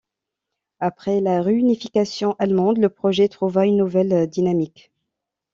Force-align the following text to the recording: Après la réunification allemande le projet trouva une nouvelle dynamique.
Après 0.79 1.21
la 1.21 1.43
réunification 1.43 2.35
allemande 2.39 2.79
le 2.79 2.89
projet 2.89 3.27
trouva 3.29 3.67
une 3.67 3.77
nouvelle 3.77 4.25
dynamique. 4.27 4.91